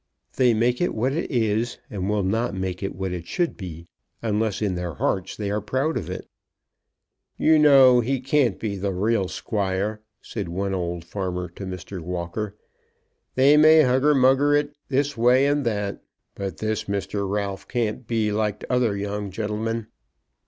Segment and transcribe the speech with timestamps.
[0.35, 3.87] They make it what it is, and will not make it what it should be,
[4.23, 6.27] unless in their hearts they are proud of it.
[7.37, 11.99] "You know he can't be the real squire," said one old farmer to Mr.
[11.99, 12.57] Walker.
[13.35, 16.01] "They may hugger mugger it this way and that;
[16.33, 17.29] but this Mr.
[17.29, 19.85] Ralph can't be like t'other young gentleman."